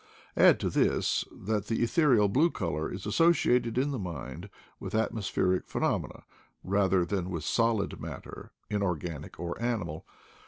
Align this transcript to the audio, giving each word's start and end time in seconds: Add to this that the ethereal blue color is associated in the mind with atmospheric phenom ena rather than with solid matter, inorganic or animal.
Add 0.35 0.59
to 0.61 0.71
this 0.71 1.25
that 1.31 1.67
the 1.67 1.83
ethereal 1.83 2.27
blue 2.27 2.49
color 2.49 2.91
is 2.91 3.05
associated 3.05 3.77
in 3.77 3.91
the 3.91 3.99
mind 3.99 4.49
with 4.79 4.95
atmospheric 4.95 5.67
phenom 5.67 6.05
ena 6.05 6.23
rather 6.63 7.05
than 7.05 7.29
with 7.29 7.43
solid 7.43 7.99
matter, 8.01 8.51
inorganic 8.67 9.39
or 9.39 9.61
animal. 9.61 10.07